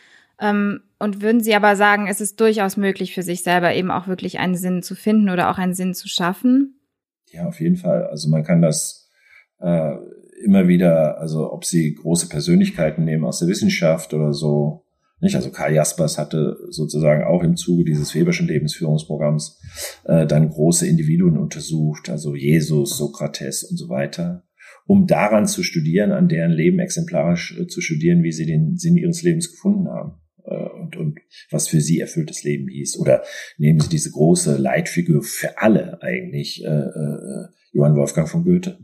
[0.41, 4.09] Ähm, und würden Sie aber sagen, es ist durchaus möglich für sich selber eben auch
[4.09, 6.81] wirklich einen Sinn zu finden oder auch einen Sinn zu schaffen?
[7.27, 8.07] Ja, auf jeden Fall.
[8.07, 9.11] Also man kann das
[9.59, 9.97] äh,
[10.45, 14.85] immer wieder, also ob Sie große Persönlichkeiten nehmen aus der Wissenschaft oder so,
[15.23, 15.37] nicht?
[15.37, 19.61] Also Karl Jaspers hatte sozusagen auch im Zuge dieses Weberschen Lebensführungsprogramms
[20.05, 24.43] äh, dann große Individuen untersucht, also Jesus, Sokrates und so weiter,
[24.85, 28.97] um daran zu studieren, an deren Leben exemplarisch äh, zu studieren, wie sie den Sinn
[28.97, 31.21] ihres Lebens gefunden haben äh, und, und
[31.53, 32.99] was für sie erfülltes Leben hieß.
[32.99, 33.23] Oder
[33.59, 38.79] nehmen Sie diese große Leitfigur für alle eigentlich, äh, äh, Johann Wolfgang von Goethe.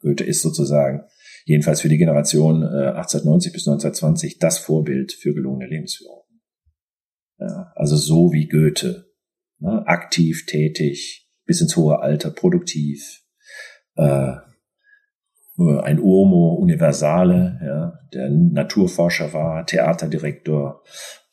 [0.00, 1.04] Goethe ist sozusagen,
[1.44, 6.22] jedenfalls für die Generation äh, 1890 bis 1920, das Vorbild für gelungene Lebensführung.
[7.38, 9.06] Ja, also so wie Goethe,
[9.58, 13.22] ne, aktiv, tätig, bis ins hohe Alter, produktiv,
[13.96, 14.34] äh,
[15.58, 20.82] ein Uomo Universale, der Naturforscher war, Theaterdirektor,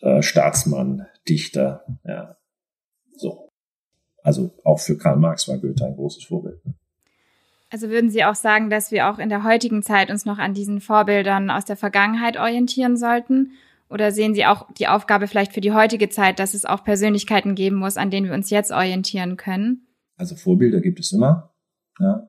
[0.02, 2.38] äh, Staatsmann, Dichter, ja,
[3.16, 3.50] so.
[4.24, 6.62] Also auch für Karl Marx war Goethe ein großes Vorbild.
[7.69, 10.53] Also würden Sie auch sagen, dass wir auch in der heutigen Zeit uns noch an
[10.53, 13.51] diesen Vorbildern aus der Vergangenheit orientieren sollten?
[13.89, 17.56] Oder sehen Sie auch die Aufgabe vielleicht für die heutige Zeit, dass es auch Persönlichkeiten
[17.56, 19.88] geben muss, an denen wir uns jetzt orientieren können?
[20.15, 21.53] Also Vorbilder gibt es immer.
[21.99, 22.27] Ja.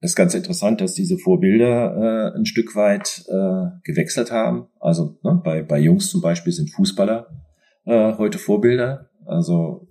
[0.00, 4.68] Es ist ganz interessant, dass diese Vorbilder äh, ein Stück weit äh, gewechselt haben.
[4.78, 7.26] Also ne, bei, bei Jungs zum Beispiel sind Fußballer
[7.84, 9.10] äh, heute Vorbilder.
[9.26, 9.87] Also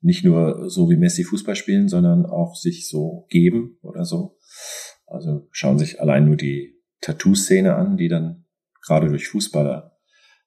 [0.00, 4.38] nicht nur so wie Messi Fußball spielen, sondern auch sich so geben oder so.
[5.06, 8.44] Also schauen sich allein nur die Tattoo-Szene an, die dann
[8.84, 9.96] gerade durch Fußballer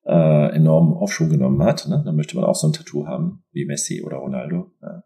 [0.05, 1.87] äh, enormen Aufschwung genommen hat.
[1.87, 2.01] Ne?
[2.05, 4.71] Da möchte man auch so ein Tattoo haben wie Messi oder Ronaldo.
[4.81, 5.03] Ja.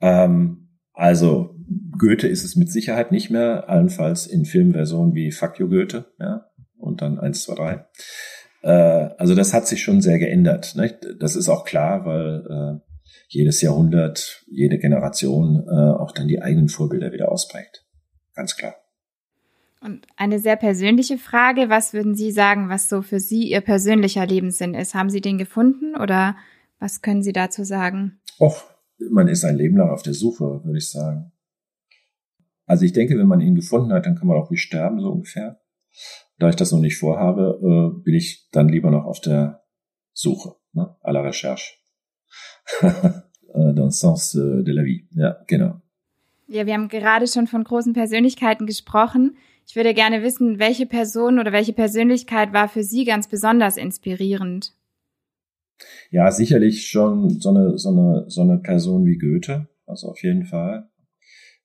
[0.00, 1.56] Ähm, also
[1.98, 6.46] Goethe ist es mit Sicherheit nicht mehr, allenfalls in Filmversionen wie Fuck you Goethe, ja,
[6.76, 7.86] und dann eins, zwei, drei.
[8.62, 10.74] Äh, also das hat sich schon sehr geändert.
[10.76, 10.98] Ne?
[11.18, 12.89] Das ist auch klar, weil äh,
[13.30, 17.86] jedes Jahrhundert, jede Generation äh, auch dann die eigenen Vorbilder wieder ausprägt.
[18.34, 18.74] Ganz klar.
[19.80, 24.26] Und eine sehr persönliche Frage, was würden Sie sagen, was so für Sie Ihr persönlicher
[24.26, 24.94] Lebenssinn ist?
[24.94, 26.36] Haben Sie den gefunden oder
[26.80, 28.20] was können Sie dazu sagen?
[28.38, 28.64] Och,
[29.10, 31.32] man ist ein Leben lang auf der Suche, würde ich sagen.
[32.66, 35.10] Also ich denke, wenn man ihn gefunden hat, dann kann man auch wie sterben, so
[35.10, 35.60] ungefähr.
[36.38, 39.62] Da ich das noch nicht vorhabe, äh, bin ich dann lieber noch auf der
[40.12, 40.96] Suche, ne?
[41.02, 41.79] à la recherche.
[43.54, 45.06] Äh, dans le sens äh, de la vie.
[45.12, 45.80] Ja, genau.
[46.46, 49.36] Ja, wir haben gerade schon von großen Persönlichkeiten gesprochen.
[49.66, 54.72] Ich würde gerne wissen, welche Person oder welche Persönlichkeit war für Sie ganz besonders inspirierend?
[56.10, 59.68] Ja, sicherlich schon so eine, so eine, so eine Person wie Goethe.
[59.86, 60.88] Also auf jeden Fall.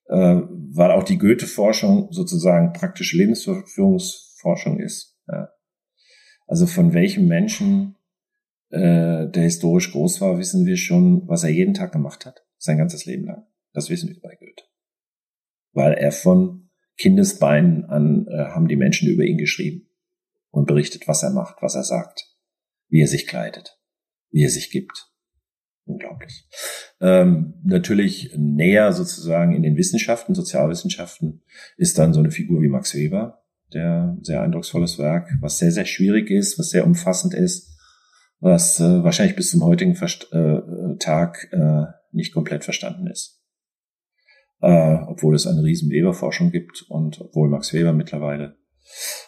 [0.08, 5.16] Äh, weil auch die Goethe-Forschung sozusagen praktische Lebensführungsforschung ist.
[5.26, 5.48] Ja.
[6.46, 7.96] Also von welchem Menschen
[8.70, 12.78] äh, der historisch groß war, wissen wir schon, was er jeden Tag gemacht hat, sein
[12.78, 13.46] ganzes Leben lang.
[13.72, 14.64] Das wissen wir bei Goethe.
[15.72, 19.88] Weil er von Kindesbeinen an äh, haben die Menschen über ihn geschrieben
[20.50, 22.34] und berichtet, was er macht, was er sagt,
[22.88, 23.78] wie er sich kleidet,
[24.30, 25.10] wie er sich gibt.
[25.84, 26.48] Unglaublich.
[27.00, 31.44] Ähm, natürlich näher sozusagen in den Wissenschaften, Sozialwissenschaften,
[31.76, 35.84] ist dann so eine Figur wie Max Weber, der sehr eindrucksvolles Werk, was sehr, sehr
[35.84, 37.75] schwierig ist, was sehr umfassend ist,
[38.40, 40.60] was äh, wahrscheinlich bis zum heutigen Verst äh,
[40.98, 43.42] Tag äh, nicht komplett verstanden ist.
[44.60, 48.56] Äh, obwohl es eine riesen Weber-Forschung gibt und obwohl Max Weber mittlerweile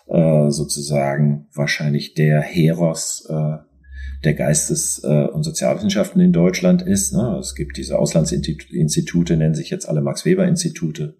[0.06, 3.58] äh, sozusagen wahrscheinlich der Heros äh,
[4.24, 7.12] der Geistes- äh, und Sozialwissenschaften in Deutschland ist.
[7.12, 7.36] Ne?
[7.38, 11.16] Es gibt diese Auslandsinstitute, nennen sich jetzt alle Max-Weber-Institute.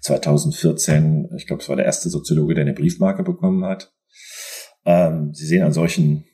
[0.00, 3.92] 2014, ich glaube, es war der erste Soziologe, der eine Briefmarke bekommen hat.
[4.84, 6.24] Ähm, Sie sehen an solchen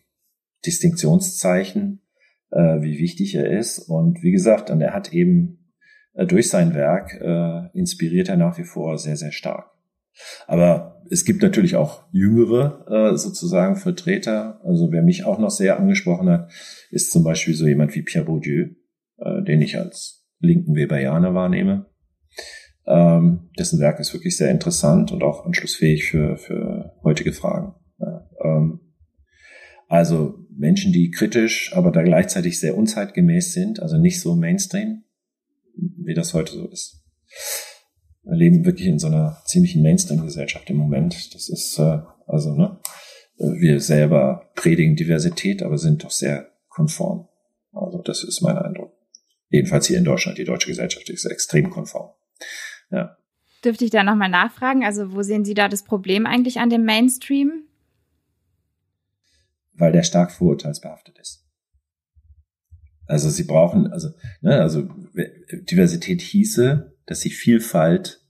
[0.67, 2.03] Distinktionszeichen,
[2.51, 3.79] äh, wie wichtig er ist.
[3.79, 5.73] Und wie gesagt, und er hat eben
[6.15, 9.71] äh, durch sein Werk äh, inspiriert er nach wie vor sehr, sehr stark.
[10.47, 14.61] Aber es gibt natürlich auch jüngere äh, sozusagen Vertreter.
[14.65, 16.51] Also wer mich auch noch sehr angesprochen hat,
[16.91, 18.71] ist zum Beispiel so jemand wie Pierre Bourdieu,
[19.19, 21.87] äh, den ich als linken Weberianer wahrnehme.
[22.87, 27.75] Ähm, dessen Werk ist wirklich sehr interessant und auch anschlussfähig für, für heutige Fragen.
[27.99, 28.78] Ja, ähm,
[29.89, 35.05] also Menschen, die kritisch, aber da gleichzeitig sehr unzeitgemäß sind, also nicht so Mainstream,
[35.75, 37.03] wie das heute so ist.
[38.23, 41.35] Wir leben wirklich in so einer ziemlichen Mainstream-Gesellschaft im Moment.
[41.35, 42.79] Das ist äh, also, ne,
[43.39, 47.29] wir selber predigen Diversität, aber sind doch sehr konform.
[47.73, 48.93] Also das ist mein Eindruck.
[49.49, 50.37] Jedenfalls hier in Deutschland.
[50.37, 52.11] Die deutsche Gesellschaft ist extrem konform.
[52.91, 53.17] Ja.
[53.65, 54.85] Dürfte ich da nochmal nachfragen?
[54.85, 57.65] Also wo sehen Sie da das Problem eigentlich an dem Mainstream?
[59.79, 61.47] Weil der stark vorurteilsbehaftet ist.
[63.07, 64.11] Also sie brauchen, also,
[64.43, 64.87] ne, also
[65.71, 68.21] Diversität hieße, dass sie Vielfalt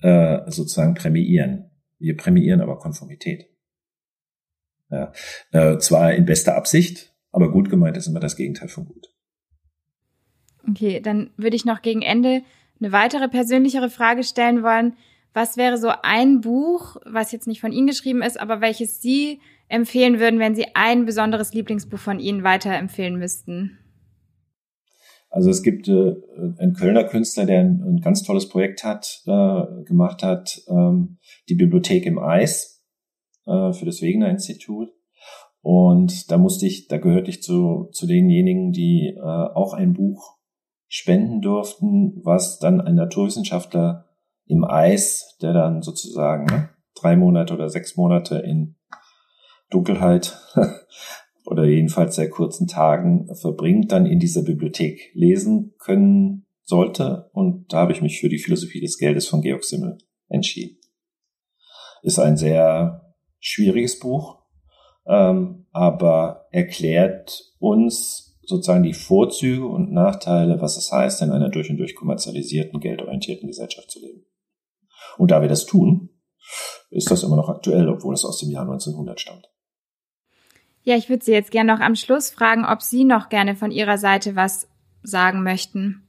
[0.00, 1.70] äh, sozusagen prämiieren.
[1.98, 3.46] Wir prämiieren aber Konformität.
[4.90, 5.12] Ja,
[5.50, 9.08] äh, zwar in bester Absicht, aber gut gemeint ist immer das Gegenteil von gut.
[10.68, 12.42] Okay, dann würde ich noch gegen Ende
[12.80, 14.96] eine weitere persönlichere Frage stellen wollen.
[15.36, 19.38] Was wäre so ein Buch, was jetzt nicht von Ihnen geschrieben ist, aber welches Sie
[19.68, 23.78] empfehlen würden, wenn Sie ein besonderes Lieblingsbuch von Ihnen weiterempfehlen müssten?
[25.28, 26.14] Also es gibt äh,
[26.56, 31.18] einen Kölner Künstler, der ein, ein ganz tolles Projekt hat, äh, gemacht hat, ähm,
[31.50, 32.82] die Bibliothek im Eis
[33.44, 34.88] äh, für das Wegener Institut.
[35.60, 40.38] Und da musste ich, da gehörte ich zu, zu denjenigen, die äh, auch ein Buch
[40.88, 44.05] spenden durften, was dann ein Naturwissenschaftler
[44.46, 48.76] im Eis, der dann sozusagen ne, drei Monate oder sechs Monate in
[49.70, 50.38] Dunkelheit
[51.44, 57.30] oder jedenfalls sehr kurzen Tagen verbringt, dann in dieser Bibliothek lesen können sollte.
[57.32, 60.78] Und da habe ich mich für die Philosophie des Geldes von Georg Simmel entschieden.
[62.02, 64.42] Ist ein sehr schwieriges Buch,
[65.06, 71.68] ähm, aber erklärt uns sozusagen die Vorzüge und Nachteile, was es heißt, in einer durch
[71.68, 74.24] und durch kommerzialisierten, geldorientierten Gesellschaft zu leben.
[75.18, 76.10] Und da wir das tun,
[76.90, 79.50] ist das immer noch aktuell, obwohl es aus dem Jahr 1900 stammt.
[80.82, 83.72] Ja, ich würde Sie jetzt gerne noch am Schluss fragen, ob Sie noch gerne von
[83.72, 84.68] Ihrer Seite was
[85.02, 86.06] sagen möchten.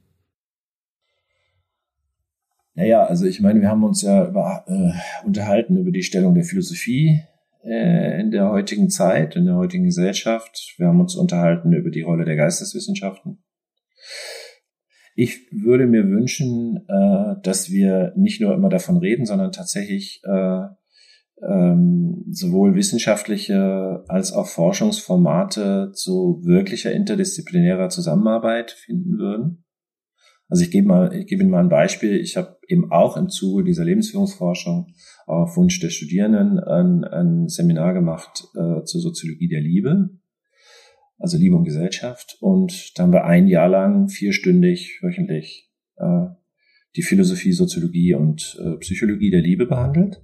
[2.74, 4.92] Naja, also ich meine, wir haben uns ja über, äh,
[5.26, 7.24] unterhalten über die Stellung der Philosophie
[7.64, 10.74] äh, in der heutigen Zeit, in der heutigen Gesellschaft.
[10.76, 13.42] Wir haben uns unterhalten über die Rolle der Geisteswissenschaften.
[15.20, 20.60] Ich würde mir wünschen, äh, dass wir nicht nur immer davon reden, sondern tatsächlich äh,
[21.42, 29.64] ähm, sowohl wissenschaftliche als auch Forschungsformate zu wirklicher interdisziplinärer Zusammenarbeit finden würden.
[30.48, 32.14] Also ich gebe mal, ich gebe Ihnen mal ein Beispiel.
[32.20, 34.94] Ich habe eben auch im Zuge dieser Lebensführungsforschung
[35.26, 40.10] auf Wunsch der Studierenden ein, ein Seminar gemacht äh, zur Soziologie der Liebe,
[41.18, 42.36] also Liebe und Gesellschaft.
[42.40, 46.26] Und da haben wir ein Jahr lang vierstündig wöchentlich äh,
[46.96, 50.22] die Philosophie, Soziologie und äh, Psychologie der Liebe behandelt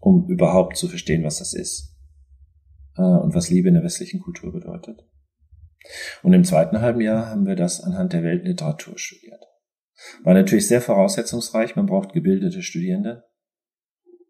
[0.00, 1.96] um überhaupt zu verstehen, was das ist
[2.96, 5.04] äh, und was Liebe in der westlichen Kultur bedeutet.
[6.22, 9.44] Und im zweiten halben Jahr haben wir das anhand der Weltliteratur studiert.
[10.22, 13.24] War natürlich sehr voraussetzungsreich, man braucht gebildete Studierende.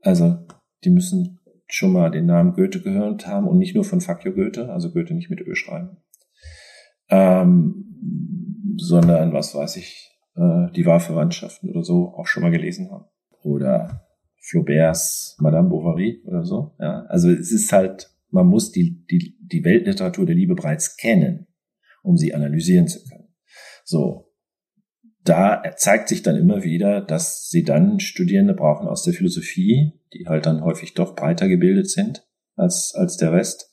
[0.00, 0.46] Also
[0.84, 1.37] die müssen
[1.68, 5.14] schon mal den Namen Goethe gehört haben und nicht nur von Fakio Goethe, also Goethe
[5.14, 5.98] nicht mit Ö schreiben,
[7.10, 13.04] ähm, sondern was weiß ich, äh, die Wahlverwandtschaften oder so auch schon mal gelesen haben.
[13.42, 14.06] Oder
[14.40, 16.74] Flauberts Madame Bovary oder so.
[16.78, 21.46] Ja, also es ist halt, man muss die, die, die Weltliteratur der Liebe bereits kennen,
[22.02, 23.28] um sie analysieren zu können.
[23.84, 24.27] So.
[25.28, 30.26] Da zeigt sich dann immer wieder, dass sie dann Studierende brauchen aus der Philosophie, die
[30.26, 33.70] halt dann häufig doch breiter gebildet sind als, als der Rest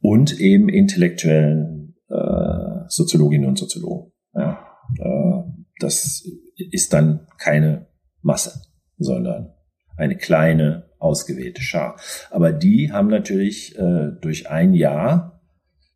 [0.00, 4.12] und eben intellektuellen äh, Soziologinnen und Soziologen.
[4.32, 4.64] Ja,
[5.00, 5.42] äh,
[5.80, 6.24] das
[6.56, 7.88] ist dann keine
[8.22, 8.62] Masse,
[8.96, 9.54] sondern
[9.96, 11.98] eine kleine ausgewählte Schar.
[12.30, 15.42] Aber die haben natürlich äh, durch ein Jahr,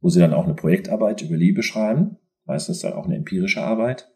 [0.00, 4.08] wo sie dann auch eine Projektarbeit über Liebe schreiben, meistens dann auch eine empirische Arbeit,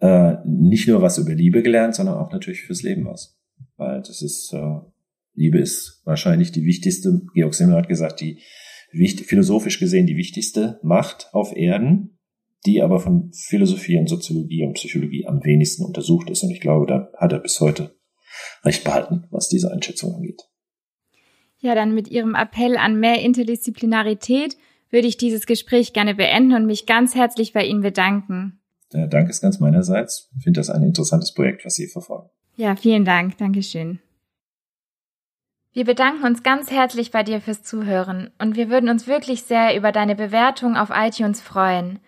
[0.00, 3.38] äh, nicht nur was über Liebe gelernt, sondern auch natürlich fürs Leben was.
[3.76, 4.80] Weil das ist, äh,
[5.34, 8.40] Liebe ist wahrscheinlich die wichtigste, Georg Simmel hat gesagt, die
[8.92, 12.18] wichtig, philosophisch gesehen die wichtigste Macht auf Erden,
[12.66, 16.42] die aber von Philosophie und Soziologie und Psychologie am wenigsten untersucht ist.
[16.42, 17.96] Und ich glaube, da hat er bis heute
[18.62, 20.42] recht behalten, was diese Einschätzung angeht.
[21.58, 24.56] Ja, dann mit Ihrem Appell an mehr Interdisziplinarität
[24.90, 28.60] würde ich dieses Gespräch gerne beenden und mich ganz herzlich bei Ihnen bedanken.
[28.94, 30.30] Der Dank ist ganz meinerseits.
[30.36, 32.30] Ich finde das ein interessantes Projekt, was Sie verfolgen.
[32.56, 33.36] Ja, vielen Dank.
[33.38, 33.98] Dankeschön.
[35.72, 39.76] Wir bedanken uns ganz herzlich bei dir fürs Zuhören und wir würden uns wirklich sehr
[39.76, 41.98] über deine Bewertung auf iTunes freuen.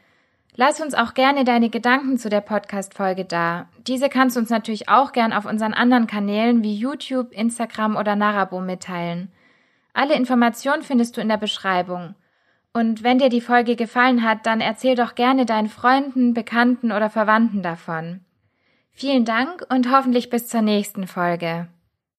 [0.54, 3.68] Lass uns auch gerne deine Gedanken zu der Podcast-Folge da.
[3.88, 8.14] Diese kannst du uns natürlich auch gern auf unseren anderen Kanälen wie YouTube, Instagram oder
[8.14, 9.32] Narabo mitteilen.
[9.92, 12.14] Alle Informationen findest du in der Beschreibung.
[12.76, 17.08] Und wenn dir die Folge gefallen hat, dann erzähl doch gerne deinen Freunden, Bekannten oder
[17.08, 18.20] Verwandten davon.
[18.92, 21.68] Vielen Dank und hoffentlich bis zur nächsten Folge.